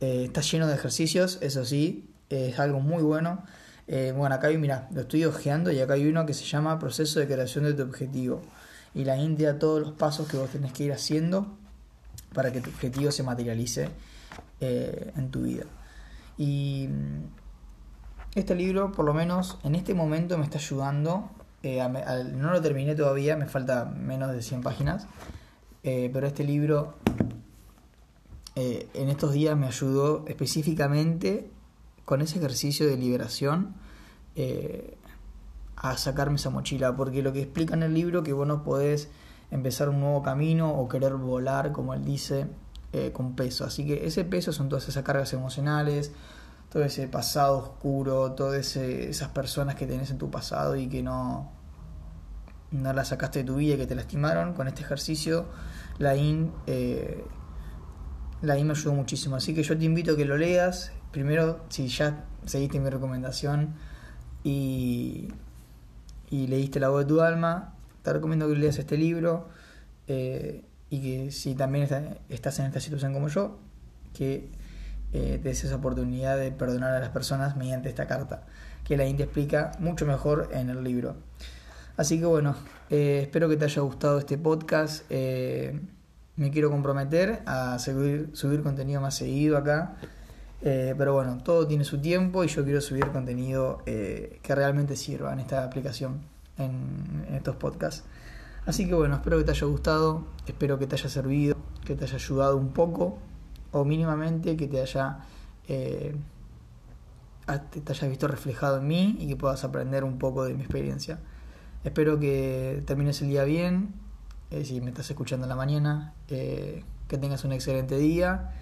está 0.00 0.40
lleno 0.40 0.66
de 0.66 0.74
ejercicios, 0.74 1.38
eso 1.40 1.64
sí, 1.64 2.10
es 2.28 2.58
algo 2.58 2.80
muy 2.80 3.02
bueno. 3.02 3.44
bueno, 3.88 4.34
acá 4.34 4.48
hay, 4.48 4.58
mira, 4.58 4.88
lo 4.92 5.02
estoy 5.02 5.24
ojeando 5.24 5.72
y 5.72 5.80
acá 5.80 5.94
hay 5.94 6.06
uno 6.06 6.26
que 6.26 6.34
se 6.34 6.44
llama 6.44 6.78
Proceso 6.78 7.20
de 7.20 7.26
creación 7.26 7.64
de 7.64 7.74
tu 7.74 7.82
objetivo. 7.82 8.42
Y 8.94 9.04
la 9.04 9.16
India, 9.16 9.58
todos 9.58 9.80
los 9.80 9.92
pasos 9.92 10.28
que 10.28 10.36
vos 10.36 10.50
tenés 10.50 10.72
que 10.72 10.84
ir 10.84 10.92
haciendo 10.92 11.56
para 12.32 12.52
que 12.52 12.60
tu 12.60 12.70
objetivo 12.70 13.10
se 13.10 13.22
materialice 13.22 13.88
eh, 14.60 15.12
en 15.16 15.30
tu 15.30 15.42
vida. 15.42 15.64
Y 16.36 16.88
mm, 16.88 18.38
este 18.38 18.54
libro, 18.54 18.92
por 18.92 19.04
lo 19.04 19.14
menos 19.14 19.58
en 19.64 19.74
este 19.74 19.94
momento, 19.94 20.38
me 20.38 20.44
está 20.44 20.58
ayudando. 20.58 21.30
Eh, 21.62 21.82
no 22.34 22.52
lo 22.52 22.60
terminé 22.62 22.94
todavía, 22.94 23.36
me 23.36 23.46
falta 23.46 23.84
menos 23.84 24.32
de 24.32 24.42
100 24.42 24.62
páginas. 24.62 25.06
Eh, 25.82 26.10
pero 26.12 26.26
este 26.26 26.44
libro 26.44 26.94
en 28.54 29.08
estos 29.08 29.32
días 29.32 29.56
me 29.56 29.66
ayudó 29.66 30.26
específicamente 30.28 31.50
con 32.04 32.20
ese 32.20 32.38
ejercicio 32.38 32.86
de 32.86 32.98
liberación 32.98 33.74
a 35.76 35.96
sacarme 35.96 36.36
esa 36.36 36.50
mochila. 36.50 36.94
Porque 36.94 37.22
lo 37.22 37.32
que 37.32 37.40
explica 37.40 37.74
en 37.74 37.82
el 37.82 37.94
libro 37.94 38.22
que 38.22 38.34
vos 38.34 38.46
no 38.46 38.62
podés 38.62 39.08
empezar 39.50 39.88
un 39.88 40.00
nuevo 40.00 40.22
camino 40.22 40.72
o 40.72 40.88
querer 40.88 41.14
volar, 41.14 41.72
como 41.72 41.94
él 41.94 42.04
dice, 42.04 42.46
eh, 42.92 43.12
con 43.12 43.34
peso. 43.34 43.64
Así 43.64 43.86
que 43.86 44.06
ese 44.06 44.24
peso 44.24 44.52
son 44.52 44.68
todas 44.68 44.88
esas 44.88 45.04
cargas 45.04 45.32
emocionales, 45.32 46.12
todo 46.70 46.84
ese 46.84 47.08
pasado 47.08 47.58
oscuro, 47.58 48.32
todas 48.32 48.76
esas 48.76 49.28
personas 49.28 49.74
que 49.74 49.86
tenés 49.86 50.10
en 50.10 50.18
tu 50.18 50.30
pasado 50.30 50.76
y 50.76 50.88
que 50.88 51.02
no, 51.02 51.50
no 52.70 52.92
la 52.92 53.04
sacaste 53.04 53.40
de 53.40 53.44
tu 53.44 53.56
vida 53.56 53.74
y 53.74 53.78
que 53.78 53.86
te 53.86 53.94
lastimaron, 53.94 54.54
con 54.54 54.68
este 54.68 54.82
ejercicio 54.82 55.46
la 55.98 56.16
IN, 56.16 56.52
eh, 56.66 57.24
la 58.40 58.56
IN 58.56 58.68
me 58.68 58.72
ayudó 58.72 58.94
muchísimo. 58.94 59.36
Así 59.36 59.54
que 59.54 59.62
yo 59.62 59.76
te 59.76 59.84
invito 59.84 60.12
a 60.12 60.16
que 60.16 60.24
lo 60.24 60.36
leas. 60.36 60.92
Primero, 61.10 61.64
si 61.68 61.88
ya 61.88 62.24
seguiste 62.46 62.80
mi 62.80 62.88
recomendación 62.88 63.74
y, 64.42 65.28
y 66.30 66.46
leíste 66.46 66.80
La 66.80 66.88
voz 66.88 67.00
de 67.00 67.06
tu 67.06 67.20
alma, 67.20 67.74
te 68.02 68.12
recomiendo 68.12 68.48
que 68.48 68.54
leas 68.54 68.78
este 68.78 68.96
libro 68.96 69.48
eh, 70.06 70.64
y 70.88 71.02
que 71.02 71.30
si 71.32 71.54
también 71.54 71.86
estás 72.28 72.58
en 72.60 72.66
esta 72.66 72.80
situación 72.80 73.12
como 73.12 73.28
yo, 73.28 73.58
que 74.14 74.50
eh, 75.12 75.40
des 75.42 75.64
esa 75.64 75.76
oportunidad 75.76 76.38
de 76.38 76.52
perdonar 76.52 76.92
a 76.94 77.00
las 77.00 77.10
personas 77.10 77.56
mediante 77.56 77.88
esta 77.88 78.06
carta, 78.06 78.42
que 78.84 78.96
la 78.96 79.06
India 79.06 79.24
explica 79.24 79.72
mucho 79.78 80.06
mejor 80.06 80.50
en 80.52 80.70
el 80.70 80.82
libro. 80.84 81.16
Así 81.96 82.18
que 82.18 82.26
bueno, 82.26 82.54
eh, 82.88 83.20
espero 83.22 83.48
que 83.48 83.56
te 83.56 83.64
haya 83.64 83.82
gustado 83.82 84.18
este 84.18 84.38
podcast. 84.38 85.10
me 85.10 86.50
quiero 86.50 86.70
comprometer 86.70 87.42
a 87.46 87.78
subir, 87.78 88.30
subir 88.32 88.62
contenido 88.62 89.00
más 89.00 89.14
seguido 89.14 89.58
acá. 89.58 89.96
pero 90.62 91.14
bueno, 91.14 91.38
todo 91.42 91.66
tiene 91.66 91.84
su 91.84 92.00
tiempo 92.00 92.44
y 92.44 92.48
yo 92.48 92.64
quiero 92.64 92.80
subir 92.80 93.06
contenido 93.08 93.82
que 93.84 94.54
realmente 94.54 94.96
sirva 94.96 95.32
en 95.32 95.40
esta 95.40 95.64
aplicación 95.64 96.20
en, 96.60 97.34
estos 97.34 97.56
podcasts. 97.56 98.04
Así 98.66 98.86
que 98.86 98.94
bueno, 98.94 99.16
espero 99.16 99.38
que 99.38 99.44
te 99.44 99.50
haya 99.52 99.66
gustado, 99.66 100.24
espero 100.46 100.78
que 100.78 100.86
te 100.86 100.96
haya 100.96 101.08
servido, 101.08 101.56
que 101.84 101.94
te 101.94 102.04
haya 102.04 102.16
ayudado 102.16 102.56
un 102.56 102.68
poco 102.68 103.18
o 103.72 103.84
mínimamente 103.84 104.56
que 104.56 104.66
te 104.66 104.80
haya, 104.80 105.18
eh, 105.68 106.14
te 107.46 107.92
hayas 107.92 108.08
visto 108.08 108.28
reflejado 108.28 108.78
en 108.78 108.86
mí 108.86 109.16
y 109.18 109.26
que 109.26 109.36
puedas 109.36 109.64
aprender 109.64 110.04
un 110.04 110.18
poco 110.18 110.44
de 110.44 110.54
mi 110.54 110.60
experiencia. 110.60 111.18
Espero 111.84 112.18
que 112.18 112.82
termines 112.86 113.22
el 113.22 113.28
día 113.28 113.44
bien, 113.44 113.94
eh, 114.50 114.64
si 114.64 114.80
me 114.80 114.90
estás 114.90 115.08
escuchando 115.10 115.46
en 115.46 115.48
la 115.48 115.56
mañana, 115.56 116.14
eh, 116.28 116.84
que 117.08 117.18
tengas 117.18 117.44
un 117.44 117.52
excelente 117.52 117.96
día 117.96 118.52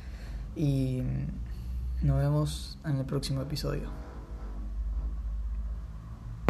y 0.55 1.03
nos 2.03 2.19
vemos 2.19 2.79
en 2.85 2.97
el 2.97 3.05
próximo 3.05 3.43
episodio. 3.43 4.08